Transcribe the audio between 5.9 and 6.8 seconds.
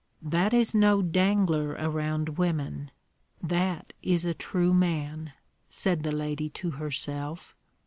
the lady to